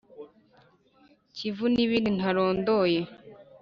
[1.35, 3.01] kivu n’ibindi ntarondoye.